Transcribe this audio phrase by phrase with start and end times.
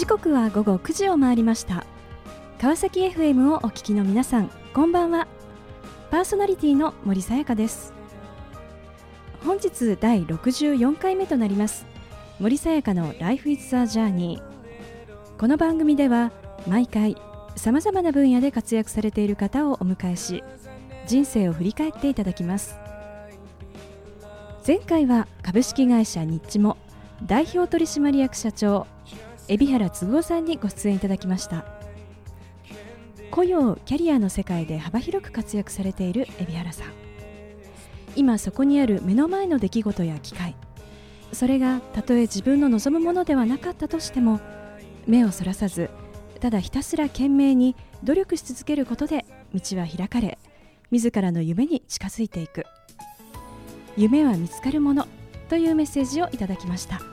[0.00, 1.84] 時刻は午後9時を回りました。
[2.58, 5.28] 川崎 FM をお聞きの皆さんこんばんは。
[6.10, 7.92] パーソナリティの森さやかです。
[9.44, 11.84] 本日第64回目となります。
[12.38, 14.42] 森さやかの Life is a Journey
[15.36, 16.32] この番組では
[16.66, 17.14] 毎回
[17.56, 20.42] さまざまな分野で活躍されている方をお迎えし
[21.06, 22.74] 人生を振り返っていただきます。
[24.66, 26.78] 前回は株式会社ニッチモ
[27.26, 28.86] 代表取締役社長
[29.52, 31.64] 海老原嗣夫さんにご出演いただきました。
[33.32, 36.86] 雇用キャリアの世界で幅広く活躍されている海老原さん。
[38.14, 40.54] 今そこにある目の前の出来事や機会。
[41.32, 44.40] それがたとえ自分の望むものではなかったとしても
[45.06, 45.88] 目をそらさず
[46.40, 49.24] ただひたすら懸命に努力し続けることで
[49.54, 50.38] 道は開かれ
[50.90, 52.66] 自らの夢に近づいていく。
[53.96, 55.08] 夢は見つかるもの
[55.48, 57.09] というメッセージをいただきました。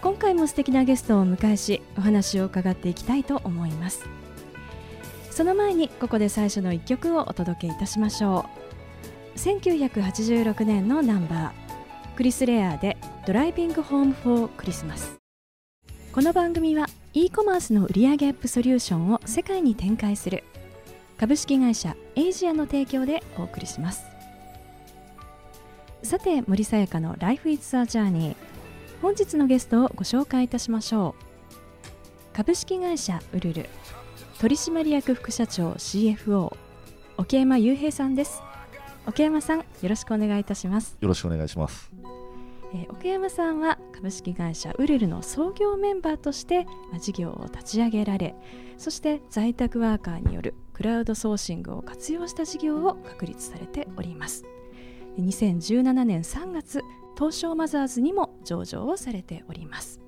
[0.00, 4.06] 今回も素敵なゲストをお迎えしお話を伺っていきたいと思います。
[5.30, 8.46] その前にここで最初の一曲をお届けいたしましょ
[9.34, 9.38] う。
[9.38, 15.16] 1986年のナンバークリス・レアでドライビング・ホーム・フォー・クリスマス。
[16.12, 20.44] この番組は e コマースの売上アップソリューションを世界に展開する
[21.16, 24.04] 株式会社エイジアの提供でお送りします。
[26.04, 28.36] さて森さやかの Life is a Journey
[29.00, 32.34] 本日のゲストをご紹介いたしましょう。
[32.34, 33.68] 株式会社ウルル
[34.40, 36.56] 取締役副社長 CFO
[37.16, 38.42] 沖山雄平さんです。
[39.06, 40.96] 沖山さんよろしくお願いいたします。
[41.00, 41.90] よろしくお願いします。
[42.74, 48.34] えー、奥山さんは株式会社ウルルの創業メンバーとして、まあ、事業を立ち上げられ
[48.76, 54.44] そして在宅ワーカーによるクラウドソーシングを活用した事業を確立されております。
[55.18, 56.82] 2017年3月
[57.18, 60.00] 東証マザーズにも上場をされております、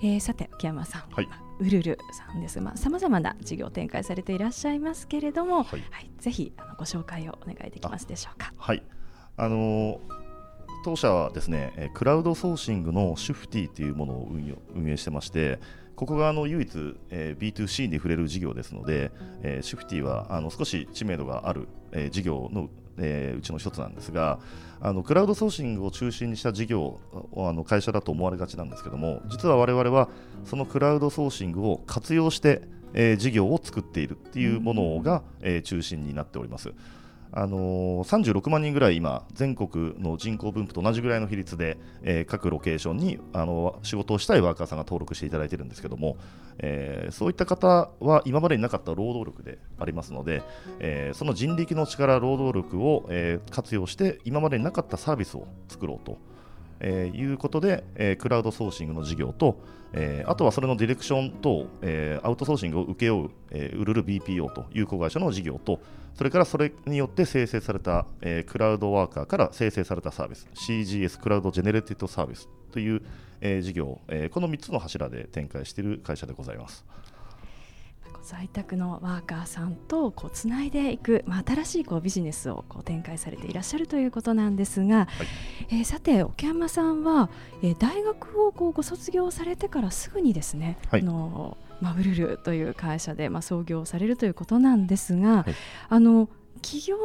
[0.00, 2.60] えー、さて木山さん、はい、ウルルさんです。
[2.60, 8.52] がさまざ、まな事業を展開されていらっしゃいますけれども、はい、はい、ぜひあのご紹介をお願いできますでしょうか。
[8.56, 8.82] はい。
[9.36, 9.98] あのー
[10.84, 14.28] 当社はですねクラウドソーシングのシュフティというものを
[14.74, 15.60] 運営してまして
[15.94, 24.38] ここがあの唯一、えー、B2C に触れる事業ですので、えー、シュフティはあの少し知名度がある、えー、事業の、えー、うちの一つなんですが
[24.80, 27.00] あのクラウドソーシングを中心にした事業
[27.36, 30.08] あの会社だと思われがちなんですけども実は我々は
[30.44, 32.62] そのクラウドソーシングを活用して、
[32.94, 36.72] えー、事業を作っているっていうものが、えー、中心になっております。
[37.32, 46.18] あのー、36万人ぐらい今、全国の人口分布と同じぐらいの比率で、えー、各ロケーションに、あの仕事をしたいワーカーさんが登録していただいてるんですけども、
[46.58, 50.42] え、そういった方は今までになかった労働力でありますので、
[50.78, 56.31] え、その人力の力、労働力を、え、活用して今までになかったサービスを作ろうと。
[56.84, 59.62] えー、いうことで、えー、クラウドソーシングの事業と、
[59.92, 65.80] えー、あとはそれのディレクションと、えー、アウトソーシングを請け負う、えー、ウルル BPO という子会社の事業と、
[66.14, 73.02] それからそれによって生成された、えー、クラウドワーカーから生成されたサービス、CGS クラウドジェネレティッドサービスという、
[73.40, 76.84] えー、事業、えー、この3つの柱で展開している会社でございます。
[78.22, 85.06] 在宅のワーカーさんとこうつないでいく、まあ、新しいこうビジネスをこう展開されていらっしゃるということなんですが、はい、
[85.68, 87.30] えー、さて沖山さんは、
[87.62, 95.54] えー、大学をこうご卒業されてからすぐにですね、はい、あのまあ、ウルルという会社で、まあ、創業されるということなんですが、はい、
[95.88, 96.28] あの
[96.60, 96.96] 起業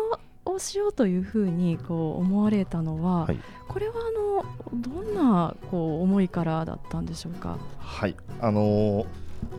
[0.46, 7.58] をしようというふうにこう思われたのは、はい、これはあのどんなこう思いからだったんでしょうか？
[7.80, 8.16] はい。
[8.40, 9.06] あのー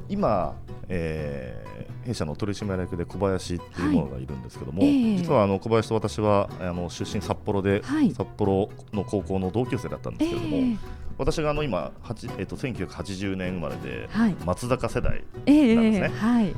[0.08, 0.54] 今、
[0.88, 4.88] えー、弊社の取締役で小林っていうものがいるんですけども、はい。
[4.88, 10.78] えー、実はあの小林と私はあの出身札幌で、はい、札幌の高校の同級生だったんですけれども、えー、
[11.18, 11.92] 私があの今、
[12.38, 16.08] えーと、1980年生まれで、はい、松坂世代なんですね。
[16.08, 16.54] はい、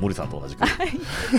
[0.00, 0.60] 森さんと同じく。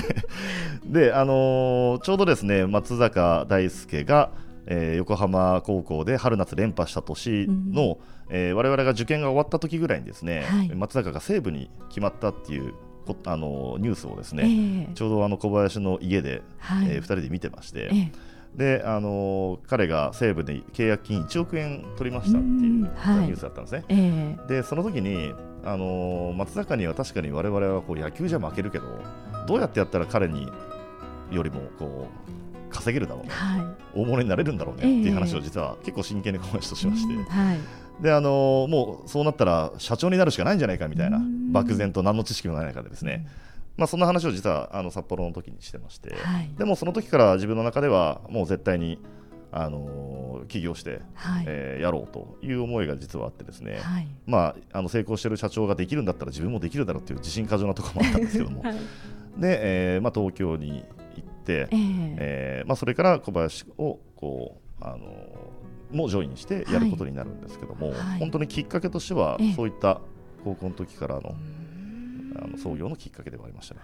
[0.86, 4.32] で、あのー、ちょうどですね松坂大輔が、
[4.66, 7.98] えー、横浜高校で春夏連覇した年の、
[8.30, 8.36] うん。
[8.36, 12.74] えー、我々が受験が終わった時ぐらいにですね、はい、松坂が西武に決まったっていう
[13.26, 23.78] あのニュースをですね、えー、ちょうどあの小林の家で、はい、えー、2人で見てまして、えー、であの彼が西武で契約金1億円取りましたっていうニュースだったんですね。
[23.80, 24.38] はいえ。
[24.40, 25.34] ー、でその時に
[25.66, 28.86] あの松坂には確かに我々はこう野球じゃ負けるけど
[29.48, 30.50] どうやってやったら彼に
[31.32, 32.43] よりもこう
[32.74, 41.22] 稼げるだろうね、はい、大物になれるんだろうねっていう話を実は結構真剣に小林としまして、はい、であのもうそうなったら社長になるしかないんじゃないかみたいな
[41.52, 43.28] 漠然と何の知識もない中でですね、
[43.78, 49.00] まあ、そんな話を実はあの札幌の時にしてまして、はい、でもその時から自分の中ではもう絶対に
[49.56, 51.46] あの起業して、はい。
[51.48, 54.08] えーやろうという思いが実はあってですね、はい。
[54.26, 58.64] まあ、あの成功している社長ができるんだったら自分もできるだろうっていう自信過剰なところもあったんですけども。
[58.64, 58.74] はい。
[59.38, 60.84] で、えーまあ、東京に
[61.52, 62.16] ええ。
[62.20, 65.08] えーまあ、それから小林をこう、あの
[65.92, 69.54] もジョインしてやることになるんですけども、はい本当にきっかけとしては、ええ。
[69.54, 70.02] そういった
[70.44, 71.36] 高校の時からの
[72.36, 73.82] あの創業のきっかけではありましたね。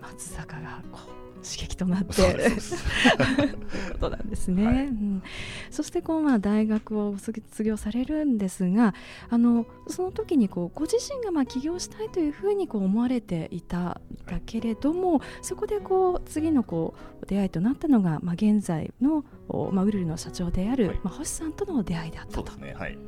[0.00, 2.14] 松坂がこう刺激となって
[3.92, 4.66] ことなんですね。
[4.66, 4.86] はい。
[4.86, 5.22] うん、
[5.70, 8.94] そしてこう、まあ、大学を卒業されるんですが
[9.30, 21.00] あのその時にこうご自身がまあ起業したいというふうにこう思われていただけれども、そこでこう次のこう出会いとなったのが、まあ、現在の、おまあ、ウルルの社長である、はい。
[21.02, 22.52] まあ、星さんとの出会いだったと。
[22.52, 22.98] そうですね、はい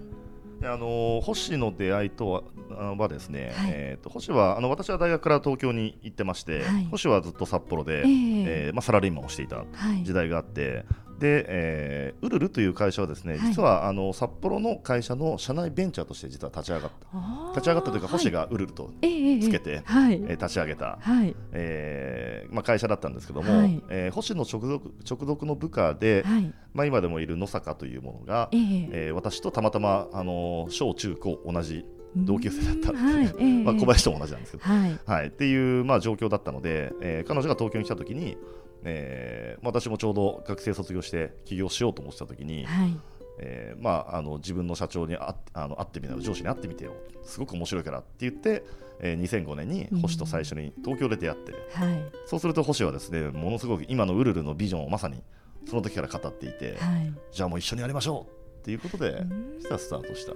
[0.61, 3.71] であの星の出会いとはですね、はい。
[3.73, 6.85] えー、と星はあの私は大学から東京に行ってまして、はい。
[6.91, 8.05] 星はずっと札幌で、ええ。
[8.07, 9.65] えーまあ、サラリーマンをしていたは
[9.99, 10.05] い。
[10.05, 10.85] 時代があって、
[11.21, 13.49] で、えーウルルという会社はですね、はい。
[13.49, 17.51] 実はあの札幌の会社の社内ベンチャーとして実は立ち上がった。
[17.55, 18.33] 立ち上がったというか、星はい。
[18.33, 20.15] がウルルとええええつけて、はい。
[20.15, 21.35] えー立ち上げた、はい。
[21.53, 23.83] えーまあ、会社だったんですけども、はい。
[23.91, 26.53] えー星の直属直属の部下で、はい。
[26.75, 28.61] まあ、今でもいる野坂というものが、ええ。
[28.93, 31.85] えー私とたまたま、あの小中高同じ
[32.17, 33.13] 同級生だったんですね。
[33.15, 33.35] はい。
[33.39, 33.63] ええ。
[33.65, 34.99] まあ、小林とも同じなんですけど、はい。
[35.07, 38.37] はい、っていう、まあ、状況だったので、えー彼女が東京に来た時に、
[38.85, 42.97] えーまあ私もちょうど学生卒業して起業しようと思ってた時に、はい。
[43.43, 46.93] えーまあ、あの自分の社長にああの会ってみたら上司に会ってみてよ。
[47.23, 48.65] すごく面白いからって言って、
[49.01, 52.13] えー2005年に星と最初に東京で出会って、はい。
[52.27, 55.23] そうすると星はですねものすごく今のウルルのビジョンをまさに
[55.67, 57.13] その時から語っていて、はい。
[57.33, 59.59] じゃあもう一緒にやりましょうっていうことで、うん。
[59.59, 60.33] 実はスタートした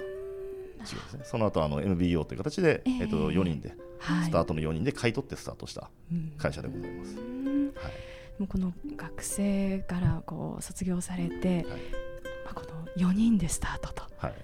[0.85, 1.20] 事業ですね。
[1.25, 4.25] その後あの MBO という形で、えええっと4人ではい。
[4.25, 6.32] スタートの4人で買い取ってスタートしたうん。
[6.38, 7.17] 会社でございます。
[7.19, 7.67] うん。
[7.75, 7.93] はい
[8.38, 11.64] もうこの学生からこう卒業されて、はい。
[12.44, 14.04] まあ、この4人でスタートと。
[14.16, 14.34] はい。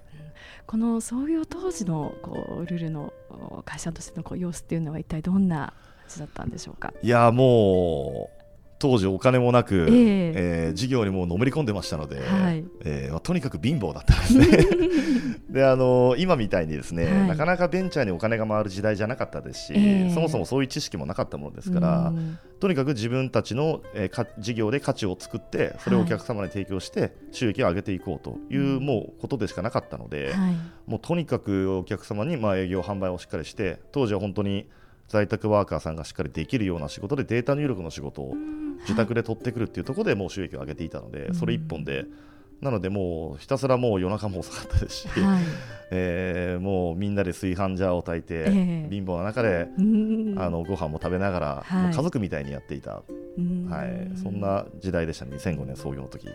[0.66, 6.94] この創業当時のこうルルのお会社としてのこう様子っていうのは一体どんな感じだったんでしょうか？
[7.02, 8.39] いやもう
[8.80, 10.32] 当時お金もなく、ええ。
[10.34, 12.64] えー事業にもうのめり込んでましたので、はい。
[12.82, 14.46] えーまあとにかく貧乏だったんですね。
[15.50, 17.28] であの今みたいにですね、はい。
[17.28, 20.14] なかなかベンチャーにお金が回る時代じゃなかったですし、ええ。
[20.14, 22.38] そもそもそういう知識もなかったものですから、うん。
[22.58, 28.86] とにかく自分たちの、えーか事業で価値を作ってそれをお客様に提供して収益を上げていこうという、うん。
[28.86, 30.54] もうことでしかなかったので、はい。
[30.86, 34.66] もうとにかくお客様にまあ営業販売をしっかりして当時は本当に
[35.10, 38.34] 在宅ワーカーさんがしっかりできるような仕事でデータ入力の仕事を
[38.82, 41.34] 自宅で取ってくるっていうところでもう収益を上げていたので、うん。
[41.34, 42.06] それ一本で
[42.60, 45.42] なのでもうひたすらもう夜中も遅かったですし、はい。
[45.90, 48.88] えーもうみんなで炊飯ジャーを炊いて、ええ。
[48.88, 50.34] 貧乏な中で、うん。
[50.38, 51.92] あのご飯も食べながら、はい。
[51.92, 53.02] 家族みたいにやっていた、
[53.36, 53.66] うん。
[53.68, 55.36] はい、そんな時代でしたね。
[55.36, 56.28] 2005年創業の時、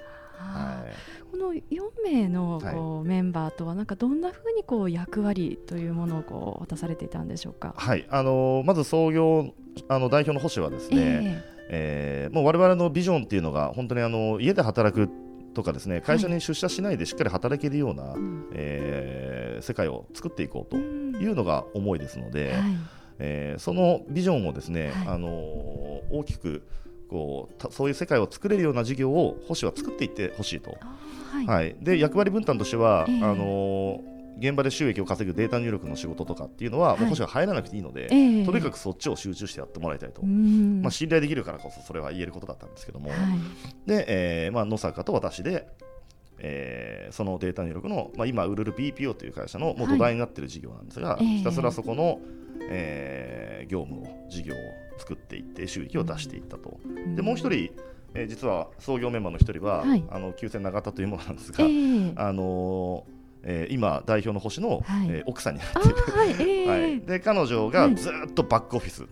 [0.45, 0.93] ははい。
[1.31, 1.61] この4
[2.03, 7.73] 名のこう、メンバーとはなんかどんなふうにこう役割というものをこう果たされていたんでしょうか？
[7.77, 8.05] はい。
[8.09, 9.53] あのまず創業
[9.89, 12.29] あの代表の星はですね、ええ。
[12.31, 15.09] ーもう我々のビジョンっていうのが本当にあの家で働く
[15.53, 18.47] とかですね会社に出社しないでしっかり働けるような、えうん。
[18.53, 21.15] えー世界を作っていこうとうん。
[21.15, 22.61] いうのが思いですので、はい。
[23.19, 25.07] えーそのビジョンをですね、はい。
[25.15, 26.67] あのー大きく
[27.09, 30.77] こうたそういう世界を作れるような事業を星は作っていってほしいと、
[31.31, 31.45] はい。
[31.45, 33.23] はい、で役割分担としては、ええ。
[33.23, 36.99] あのー現場で収益を稼ぐデータ入力の仕事とかっていうのは、はい。
[36.99, 38.45] もう星は入らなくていいので、ええ。
[38.45, 40.81] とにかくそっちを集中してやってもらいたいと、うん。
[40.81, 43.19] まあ、信頼できるからこそそれは言えることだったんですけども、はい。
[43.87, 45.69] で、えーまあ、野坂と私で、
[46.39, 52.19] えーそのデータ入力の、まあ、今、ウルル BPO という会社のもう土台になっている事業なんですが、ええひたすらそこの、
[52.69, 54.57] えー業務を、事業を
[54.97, 56.79] 作っていって、収益を出していったと。
[57.15, 57.71] でもう一人、
[58.13, 60.03] えー実は創業メンバーの一人は、はい。
[60.09, 63.15] あの旧姓永田というものなんですえが、えあのー
[63.47, 65.07] えー今、代表の星の、はい。
[65.09, 65.97] えー奥さんになあっている。
[65.97, 66.35] ーはい。
[66.49, 69.05] ええ はい、で彼女がずっとバックオフィス、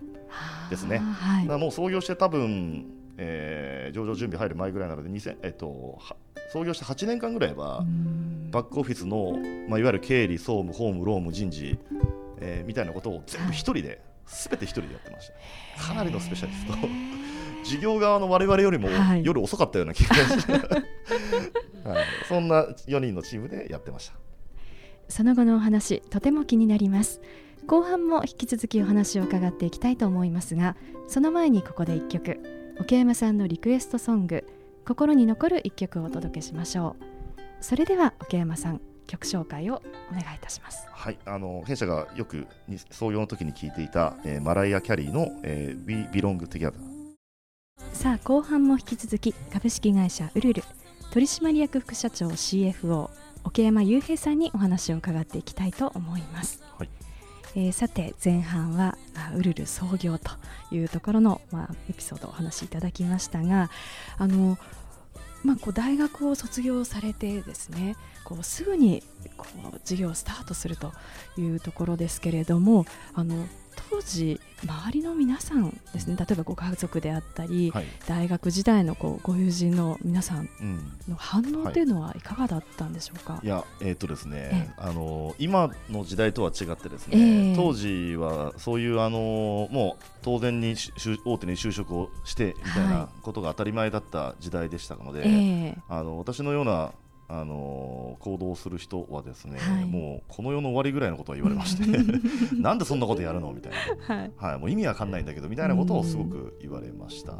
[0.69, 0.97] ですね。
[0.97, 1.45] はい。
[1.45, 2.85] もう創業して多分、
[3.17, 6.15] えー上場準備入る前ぐらいなので2000、えっと、は
[6.51, 8.49] 創業して8年間ぐらいは、うん。
[8.51, 9.37] バックオフィスの、
[9.69, 11.77] まあ、いわゆる経理、総務、法務、労務、人事、
[12.39, 15.31] えーみたいなことを全部一人で、すべて一人でやってまし
[15.77, 15.83] た。
[15.87, 16.73] かなりのスペシャリスト。
[17.63, 19.23] 事業側の我々よりもはい。
[19.23, 20.51] 夜遅かったような気がして、
[21.87, 24.15] はい、そんな4人のチームでやってました。
[25.07, 27.21] その後のお話とても気になります。
[27.65, 30.75] 後半も引き続きお話を伺っていきたいと思いますが
[31.07, 34.45] その前にここで一曲桶山さんのリクエストソング
[34.85, 37.03] 心に残る一曲をお届けしましょう。
[37.61, 40.87] それでは桶山さん曲紹介をお願いいたします。
[40.89, 46.73] はい、あの弊社がよくに創業の時に聞いていた、えーマライア・キャリーの、えー、We Belong Together
[47.93, 50.63] さあ後半も引き続き株式会社ウルル
[51.11, 53.09] 取締役副社長 CFO
[53.43, 56.89] 桶山雄平さんにお話を伺っていきたいと思います、はい
[57.55, 60.31] えーさて前半はあウルル創業と
[60.71, 63.69] いうところの、まあ、エピソードをお話しいただきましたが
[64.17, 64.57] あの、
[65.43, 69.03] まあ、こう大学を卒業されてですねこうすぐに
[69.37, 70.93] こう授業をスタートすると
[71.37, 73.45] いうところですけれどもあの
[73.89, 77.85] 当時周りの皆さんですね例えばご家族であったり、はい。
[78.07, 83.47] 大学時代のこうご友人の皆さんうん、の反応っていうのはいかがだったんでしょうか、い。
[83.47, 90.75] や、えーとですねえあの今の時代とは違ってですえね、え当時はそういうあのもう当然に
[91.25, 95.77] 大手に就職をしてみたいはなことが当たり前だった時代でしたので、ええ。
[95.89, 96.91] あの私のような
[97.29, 99.85] あの行動をする人はですね、はい。
[99.85, 101.85] もうこの世の終わりぐらいのことは言われまして
[102.55, 103.51] なんでそんなことやるの？
[103.53, 104.31] みたいはい。
[104.39, 107.37] な、はい、もう意味わかんないんだけどみたいなことをすごく言われました。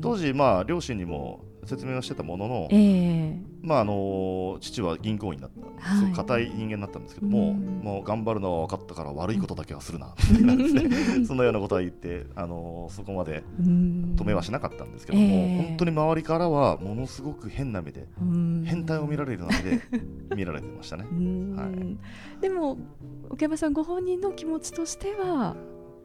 [0.00, 3.36] 当時まあ両親にも説明はしてたものの、ええ。
[3.62, 5.98] まああの父は銀行員だった、はい。
[5.98, 7.80] すごく硬い人間だったんですけども、うん。
[7.82, 11.24] もう頑張るのは分かったから悪いことだけはするな、みたいなですね。
[11.26, 15.66] そんなようなことは言って、あのそこまで止めはしなかったんですけども、ええ。
[15.68, 18.64] 本当に周りからはものすごく変な目で、うーん。
[18.64, 19.80] 変態を見られるな目で
[20.34, 21.04] 見られてましたね。
[21.56, 22.40] はい。
[22.40, 22.78] でも
[23.30, 25.56] 桶山さんご本人の気持ちとしては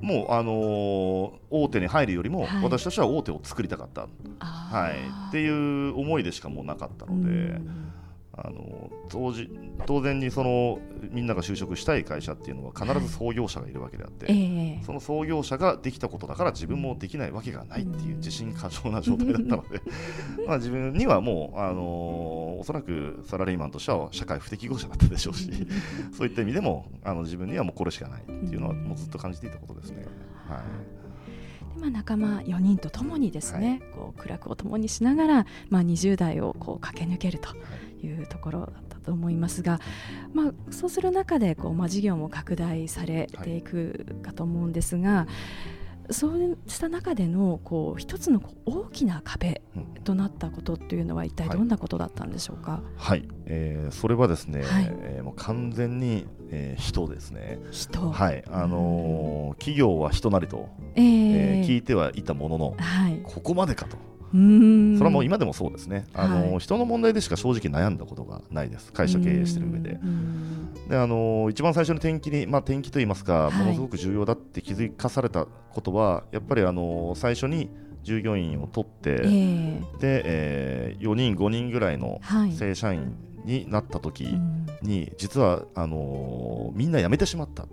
[0.04, 2.64] もう、あのー大手に入るよりも、はい。
[2.64, 4.08] 私としては大手を作りたかった、
[4.40, 4.94] はい、
[5.30, 7.94] っていう思いでしかもうなかったので、うん
[8.36, 9.50] あの当時
[9.86, 10.80] 当然にその
[11.12, 14.84] みんなが就職したい会社っていうのは必ず創業者がいるわけであって、ええ。
[14.84, 19.82] その創業者ができたことだから自分もできないわけがないっていう自信過剰な状態だったので
[20.48, 25.52] まあ自分にはもう、あのーおそらくサラリーマンとしては社会不適合者だったでしょうし
[26.18, 30.06] そういった意味でもあの自分にはもうこれしかないっていうのはもうずっと感じていたことですね。
[30.48, 31.03] はい。
[31.03, 31.03] で
[31.80, 37.50] まあ、仲間4人とともにですね、こう苦楽を共にしながら、まあ、20代をこう駆け抜けると
[38.06, 39.80] いうところだったと思いますが、
[40.34, 45.28] まあ、そうする中でこう、まあ、事業も拡大されていくかと思うんですが、
[46.14, 49.94] そうした中でのこう一つのこう大きな壁うん。
[50.04, 54.88] となったことっていうのは一体どんなことだったんでしょうか、はい、えーそれはですね、はい。
[54.90, 57.60] えーもう完全に、えー人ですね。
[57.72, 63.98] 人、はい、あのー企業は人なりと、ええーー聞いてはいたものの、はい、ここまでかと、
[64.34, 66.60] それはもう今でもそうですね、あのーはい。
[66.60, 70.00] 人の問題でしか正直悩んだことがないです、会社経営してる上で。
[70.04, 73.54] うんであのー一番最初に転機に、まあ、転機といいますか、はい。
[73.54, 77.70] ものすごく重要だって気づかされたことは、やっぱり、あのー最初に
[78.04, 82.52] 従業員を取って、えーでえー4人、5人ぐらいのはい。
[82.54, 84.66] 正社員になった時うん。
[84.82, 87.66] に、実はあのーみんな辞めてしまった、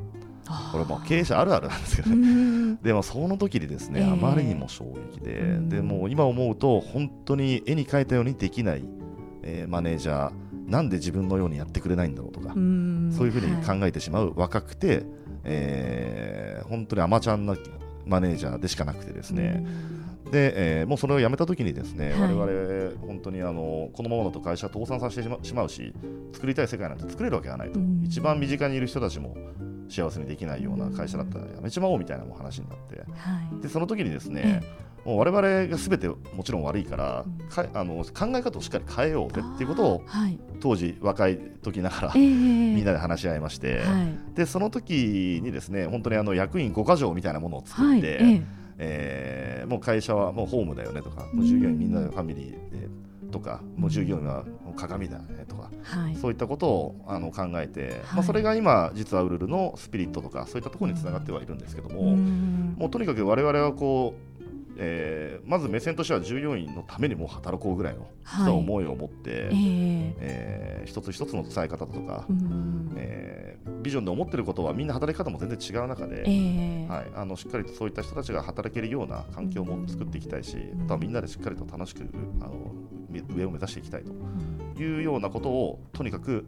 [0.73, 2.27] これもう経営者あるあるなんですけどうね。
[2.27, 2.77] ん。
[2.77, 4.07] でもその時にですね、ええ。
[4.07, 5.69] あまりにも衝撃で、うん。
[5.69, 8.85] でもう今思うと本当に絵に描いたようにできない、
[9.43, 10.33] えーマネージャー
[10.71, 13.13] なんで自分のようにやってくれないんだろうとか、ん。
[13.13, 15.05] そういうふうには考えてしまう若くて、
[15.45, 17.57] えー本当にアマちゃんな
[18.07, 19.67] マネージャーでしかなくてですね、
[20.31, 22.35] で、えーもうそれをやめた時にですね、はい。
[22.35, 25.93] 我々本当にあのこのままだと会社倒産させてしましまうし
[26.33, 28.03] 作りたい世界なんて作れるわけがないと、うん。
[28.05, 29.37] 一番身近にいる人たちも
[29.91, 33.01] 幸せにできないような会社だったらやめちまおうみたいなもう話になって。
[33.01, 33.05] は
[33.59, 33.63] い。
[33.63, 34.63] でその時にですね、
[35.05, 40.39] もう我々が全てもちろん悪いから、うんかあの考え方をしっかり変えようぜっていうことをはい。
[40.61, 44.37] 当時若い時ながらええみんなで話し合いまして、はい。
[44.37, 48.43] でその時にですね本当にあの役員5か条みたいなものを作はいって、え。
[48.79, 52.89] えーもう会社はもうホームだよねとか、もう従業員みんなでファミリーで
[53.31, 56.17] とか、もう従業員は鏡だよねとか、えはい。
[56.17, 57.99] そういったことをあの考えて、はい。
[58.15, 62.77] まあ、それが今、実はウルルのスピリットとか、そういったところにつながってはいるんですけども、うん。
[62.79, 64.31] もうとにかく我々はこう、
[64.83, 69.51] えーまず目線としては従業員のためにもう働こうぐらいの実は思いを持って、ええ。
[69.53, 72.93] えー一つ一つの伝え方だとか、うん。
[72.97, 76.87] えービジョンで思ってることはみんな働き方も全然違う中で、ええ。
[76.89, 80.83] はい、あのしっかりとそういった人たちが働けるような環境も作っていきたいし、ん。
[80.85, 82.09] あとはみんなでしっかりと楽しく
[82.41, 82.73] あの
[83.09, 84.13] み上を目指していきたいと。
[84.13, 86.47] うんいうようなことをとにかく、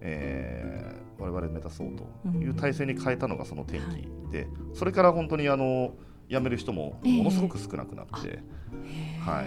[0.00, 5.94] えー我々目指そうという体制に変えたのがその転機で、それから本当にあの
[6.28, 8.42] 辞める人もものすごく少なくなって、へ
[9.18, 9.46] えはい。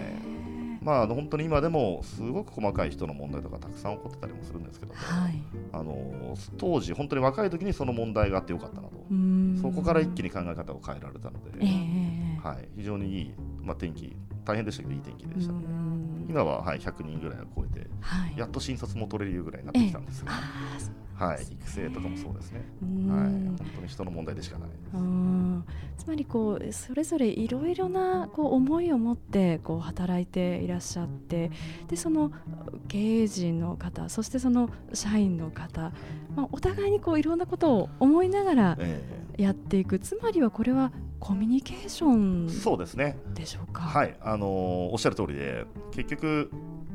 [0.82, 5.42] まあ、本当に今でもすごく細かい人の問題とかたくさん起こってたりもするんですけども、はい。
[5.72, 9.58] あの当時、本当に若い時にその問題があってよかったなと、うん。
[9.60, 14.16] そこから一気に考え方を変えられたので、ええはい、非常にいい、まあ、天気、
[14.46, 16.26] 大変でしたけど、いい天気でした、うん。
[16.28, 18.38] 今は、はい、100人ぐらいを超えて、はい。
[18.38, 20.32] やっと新卒も取れるぐらいになってきたんですが、
[21.14, 22.62] はい、育成とかもそうですね。
[22.82, 23.08] うん。
[23.08, 24.68] はい、本当に人の問題でしかない。
[24.94, 25.64] うん。
[25.96, 31.50] つまりこうそれぞれいろいろなこう思いを持ってこう働いていらっしゃって
[31.88, 32.30] でその
[32.86, 35.92] 経営陣の方そしてその社員の方、
[36.36, 39.26] まあ、お互いにこういろんなことを思いながらえ。
[39.38, 39.98] やっていく。
[39.98, 43.16] つまりはこれはコミュニケーションえそうですね。
[43.34, 43.82] でしょうか？
[43.82, 44.48] はい、あのー
[44.90, 46.50] おっしゃる通りで、結局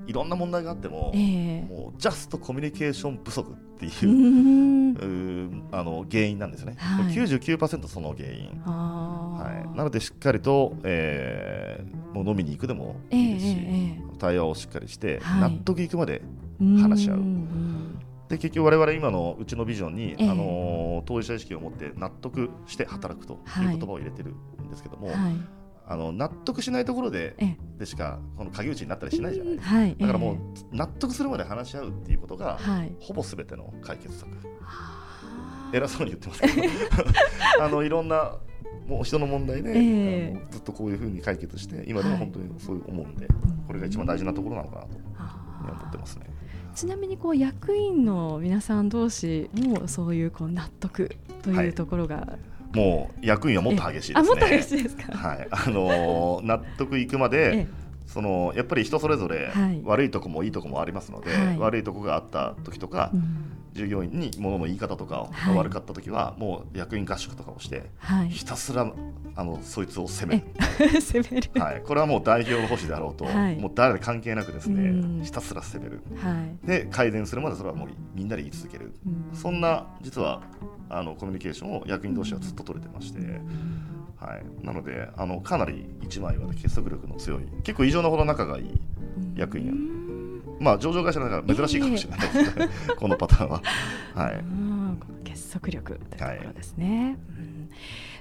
[0.07, 1.61] いろんな問題があっても、ええ。
[1.63, 7.13] もうジャストコミュニケーション不足っていうあの原因なんですね、はい。
[7.13, 15.51] 99%その原因、はい、なのでしっかりと、えーもう飲みに行くでもええいいですし、ええ対話をしっかりして、はい。
[15.51, 16.21] 納得いくまで
[16.59, 16.77] うん。
[16.77, 17.17] 話し合う。
[17.17, 17.90] うん
[18.31, 20.29] で結局我々今のうちのビジョンに、ええ。
[20.29, 25.17] あのー当事者意識を持って納得して働くという言葉を入れてるんですけども、はい。
[25.87, 27.57] あの納得しないところでええ。
[27.79, 29.95] でしかこの鍵打ちになったりしないじゃないですか、はい。
[29.99, 30.37] だからもうえ
[30.71, 32.95] 納得するまで話し合うっていうことえが、はい。
[32.99, 34.29] ほぼ全ての解決策。
[34.29, 35.71] はあ。
[35.73, 36.53] 偉そうに言ってますけど。
[37.65, 38.37] あのいろんな
[38.87, 40.33] もう人の問題で、ええ。
[40.37, 43.27] あのずっとこういうふうに解決して今でも本当にそういう思うんで、
[43.67, 44.89] これが一番大事なところなのかなと
[45.73, 46.27] 思ってますね。
[46.75, 52.37] ちなみにこう役員の皆さん同士もそういうこう納得とはいいうところが、
[52.73, 54.15] もう役員はもっと激しいですね。
[54.15, 55.17] あもっと激しいですか？
[55.17, 57.67] はい、あのー納得いくまで、え
[58.13, 59.81] そのやっぱり人それぞれはい。
[59.83, 61.57] 悪いとこもいいとこもありますので、はい。
[61.57, 63.25] 悪いとこがあった時とか、えうん。
[63.73, 65.55] 従業員に物の言い方とかはい。
[65.55, 68.29] が悪かった時は、もう役員合宿とかをしてはい。
[68.29, 68.91] ひたすら
[69.35, 70.43] あのそいつを責める、
[71.01, 71.49] 攻 める。
[71.61, 73.55] はい、これはもう代表の保守であろうと、はい。
[73.57, 75.19] もう誰関係なくですうん。
[75.19, 76.01] ねひたすら責める。
[76.17, 76.67] はい。
[76.67, 78.93] で改善するまでそれはもうみんなで言い続ける。
[79.05, 79.37] うん。
[79.37, 80.41] そんな実は
[80.89, 83.19] あのコミュニケーションを役員同士はずっと取れてまして、
[84.21, 88.79] はい、なのであのかなり一枚岩で結束力の強い結構異常なほど仲がいい
[89.35, 90.21] 役員うん。
[90.59, 92.19] まあ上場会社だから珍しいかもしれない。
[92.19, 93.61] ですね、 このパターンは。
[94.13, 94.43] はい。
[95.23, 97.17] 結束力というところですね。
[97.35, 97.69] うん。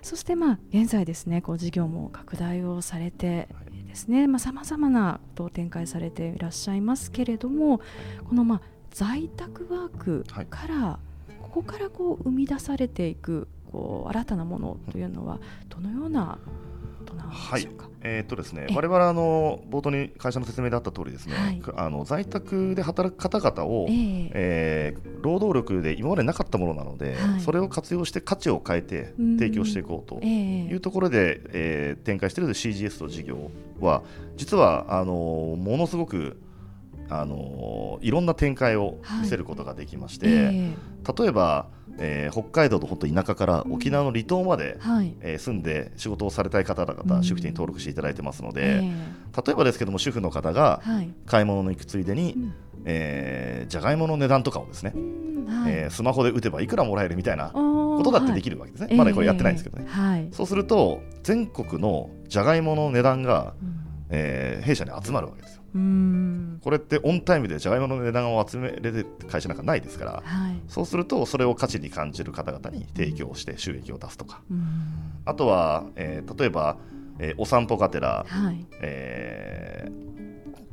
[0.01, 3.49] そしてまあ現在ですねこう事業も拡大をされて
[3.87, 4.27] ですね。
[4.27, 7.83] まあさまざまなことを展開されていらっしゃいますけれども
[8.27, 10.99] このまあ在宅ワークから、
[11.43, 16.39] ここからこう生み出されていくこう新たなものというのはどのような
[16.99, 17.89] ことなんでしょうか？
[18.03, 21.63] えーっとですねえ、我々あの冒頭に会社の説明であった通りですね、はい。
[21.77, 24.31] あの在宅で働く方々を、ええ。
[24.35, 27.41] えー労働力で今までなかったものなので、はい。
[27.41, 29.39] それを活用して価値を変えてうん。
[29.39, 30.31] 提供していこうとええ。
[30.65, 34.03] いうところで、えー展開している CGS の事業は
[34.37, 35.13] 実はあの
[35.59, 36.41] ものすごく
[37.11, 40.75] あのいろんな展開を見せることができまして、え
[41.19, 41.67] 例えば、
[41.99, 45.15] えー北海道の本当田舎から沖縄の離島まで、えはい。
[45.21, 47.25] えー住んで仕事をされたい方々、うん。
[47.25, 48.93] 主婦に登録していただいてますので、え
[49.45, 51.11] 例えばですけども主婦の方がえはい。
[51.27, 52.53] 買い物に行くついでに、うん。
[52.85, 55.47] えーじゃがいもの値段とかをですね、うん。
[55.47, 55.73] はい。
[55.73, 58.97] えースマホで打てばいくらもらえるみたいなこことだってできるわけですね、はい。
[58.99, 60.29] まだこれやってないんですけどね、はい。
[60.33, 66.61] そうすると全国のじゃがいもの値段が、うんえー弊社に集まるわけですようん。
[66.63, 70.61] これってオンタイムでじゃがいもの値段を集めれる会社なんかないですからはい。
[70.69, 74.65] そうするとそれを価値に感じる方々に提供して収益を出すとかうん
[75.25, 76.77] あとは、えー例えば、
[77.19, 78.67] えーお散歩がてら、はい。
[78.81, 80.11] えー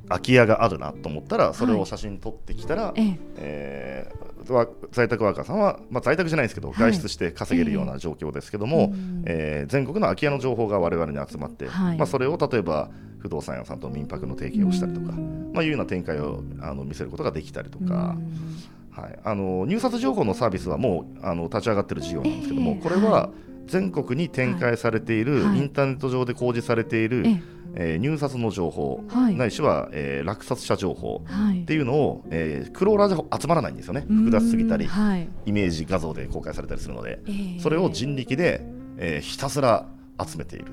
[0.10, 3.19] 空き家があるなと思ったらそれを写真撮ってきたら、ええ。
[3.38, 15.51] えーわ在宅ワーカーさんは、まあ、在宅じゃないですけど、はい外出して稼げるような状況ですけども、うんえー全国の空き家の情報が我々に集まって、はいまあ、それを例えば不動産屋さんと民泊の提携をしたりとか、うん。
[15.53, 17.88] まあ、いうような展開をあの見せることができたりとうん。
[17.88, 18.15] か、
[18.91, 23.30] はい、あの入札情報のサービスはもうあの立ち上がってる事業なんですけども、ええこれは
[23.67, 25.58] 全国に展開されている、はい。
[25.60, 27.41] インターネット上で公示されている、ええ。
[27.80, 29.36] えー入札の情報、はい。
[29.36, 31.63] ないしは、えー落札者情報はい。
[31.63, 34.06] っていうのを、えークローラーじゃ集まらないんですよね。
[34.10, 35.27] うん複雑すぎたりはい。
[35.45, 37.60] イメージ画像で公開されたりするので、ええ。
[37.60, 38.62] それを人力で、
[38.97, 39.86] えーひたすら
[40.25, 40.67] 集めている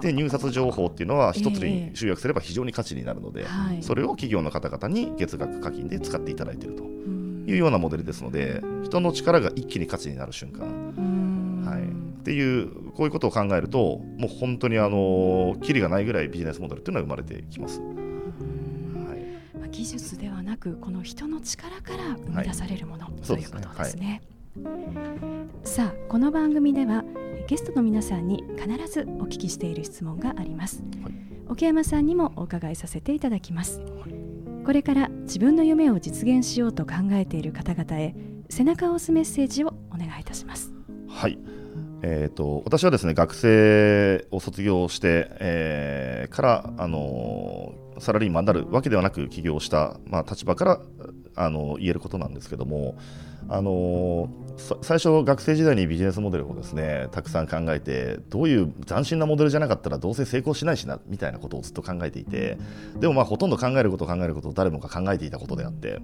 [0.00, 3.82] で入札情報っていうのは一つに集約すれば非常に価値になるので、はい。
[3.82, 11.64] それを企業の方々に月額課金で使っていただいているとうんいうようなモデルですので人の力が一気に価値になる瞬間、うん。
[11.66, 17.80] はい、っていうこういうことを考えるともう本当にあのキリがないぐらいビジネスモデルっていうのは生まれてきます。
[17.80, 17.90] はい。
[19.58, 23.60] まあ技術ではなくこの人の力から生み出されるもの、そうですね。
[23.60, 24.22] ということですね。
[25.64, 27.04] さあこの番組では
[27.48, 31.12] ゲストの皆さんに必ずお聞きしている質問があります、はい。
[31.48, 33.80] 奥山さんにもお伺いさせていただきます、
[34.64, 38.14] これから自分の夢を実現しようと考えている方々へ
[38.48, 40.72] 背中を押すメッセージをお願いいたします。
[41.08, 41.38] はい。
[42.04, 50.80] えー、と私はですね学生を卒業して、えーから、あのーサラリーマンになるわけではなく起業した、まあ、立場から
[51.34, 52.96] あの言えることなんですけども、
[53.48, 54.28] あの
[54.82, 62.58] 最初、学生時代にビジネスモデルをですねたくさん考えてどういう斬新なモデルじゃなかったらどうせ成功しないしなみたいなことをずっと考えていて
[63.00, 66.00] でもまあほとんど考えること考えることを誰もが考えていたことであって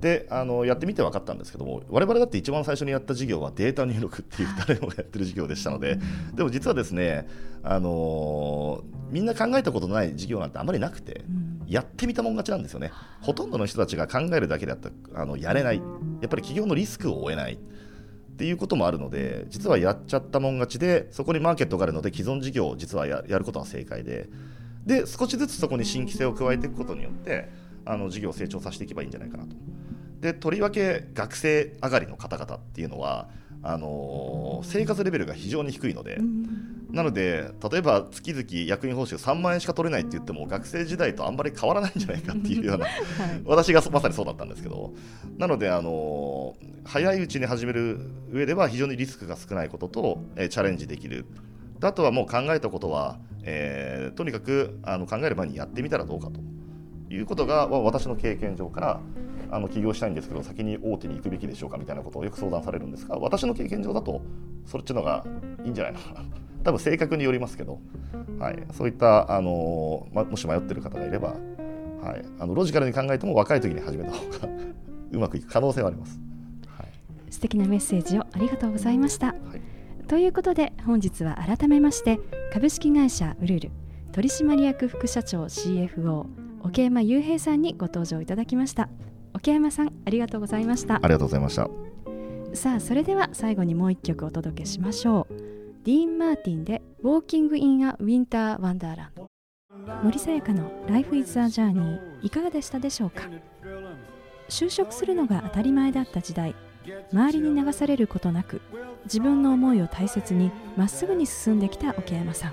[0.00, 5.98] であのやってみて分かったんですけども我々だって一番最初にやった事業はデータ入力っていう誰もがやってる事業でしたので
[6.34, 7.28] でも実はですね
[7.62, 11.24] あのみんな考えたことのない事業なんてあまりなくて、
[11.66, 12.92] やってみたもん勝ちなんですよね。
[13.22, 15.76] ほとんどの人たちが考えるだけであったあのやれない。
[15.76, 15.84] やっ
[16.28, 17.54] ぱり企業のリスクを負えない。
[17.54, 17.56] っ
[18.38, 24.28] ていうこともあるので実はやっちゃったもん勝ちでそこにマーケットがあるので既存事業を実はやることは正解で
[24.86, 27.48] で少しずつそこに新規性を加えていくことによって
[27.84, 29.56] あの事業を成長させていけばいいんじゃないかなと。
[30.20, 33.28] でとりわけ学生上がりの方々っていうのは
[33.62, 42.96] あのー、生活レベルが非常に低いので、うん、なので例えば月々役員報酬3万円しか取れないって言っても学生時代とあんまり変わらないんじゃないかっていうような、 はい、
[43.44, 44.94] 私がまさにそうだったんですけど
[45.38, 47.98] なので、あのー、早いうちに始める
[48.30, 51.26] 上では非常にリスクが少ないことと、えー、チャレンジできる。
[51.80, 56.40] あとはもう考えたことは、えー、とにかくあの考える前にやってみたらどうかと
[57.14, 59.00] いうことが私の経験上から
[59.50, 64.20] あの起業したいんですけど先に大手に行くべきでしょうかみたいなことをよく相談されるんですが私の経験上だと
[64.66, 65.24] そっちのが
[65.64, 66.24] いいんじゃないのかな。
[66.64, 67.78] 多分性格によりますけど、
[68.38, 71.36] はい、そういったあの、ま、もし迷ってる方がいれば、
[72.02, 74.48] はい、あのロジカルに考えても若い時に始めた方が
[75.12, 76.20] うまくいく可能性はあります、
[76.66, 76.86] はい、
[77.30, 82.18] 素敵なメッセージをありがとうございました、はい、ということで本日は改めまして
[82.52, 83.70] 株式会社ウルル
[84.12, 86.26] 取締役副社長 CFO
[86.64, 88.88] 桶山雄平さんにご登場いただきました
[89.38, 90.96] 桶山さんありがとうございました。
[90.96, 91.68] ありがとうございました。
[92.54, 95.34] さあそれでは最後にもう一曲お届けしましょう。
[95.84, 99.30] ディーン・マーティンで「ウォーキング・イン・ア・ウィンター・ワンダーランド」
[100.02, 103.28] 森さやかの「Life is a Journey」いかがでしたでしょうか？
[104.48, 106.56] 就職するのが当たり前だった時代。
[107.12, 108.60] 周りに流されることなく
[109.04, 112.52] 自分の思いを大切にまっすぐに進んできた桶山さん。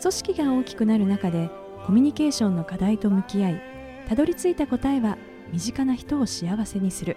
[0.00, 1.48] 組織が大きくなる中で
[1.86, 3.62] コミュニケーションの課題と向き合い
[4.08, 5.16] たどり着いた答えは
[5.54, 7.16] 身近な人を幸せにする。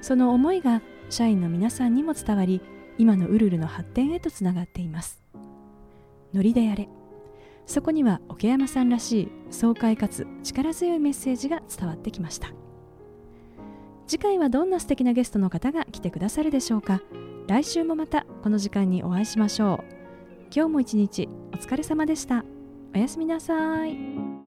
[0.00, 2.60] その思いが社員の皆さんにも伝わり
[2.98, 5.22] 今のウルルの発展へとつながっています。
[6.34, 6.88] ノリでやれ。
[7.64, 12.50] そこには桶山さんらしい爽快かつ力強いメッセージが伝わってきました。
[14.08, 17.00] 次回はどんな素敵なゲストの方が来てくださるでしょうか。
[17.46, 19.94] 来週もまたこの時間にお会いしましょう。
[20.52, 22.44] 今日も一日お疲れ様でした。
[22.92, 24.25] おやすみなさい。